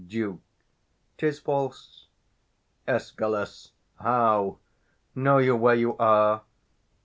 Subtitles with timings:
[0.07, 0.41] Duke.
[1.19, 2.07] 'Tis false.
[2.87, 3.35] Escal.
[3.99, 4.57] How!
[5.13, 6.41] know you where you are?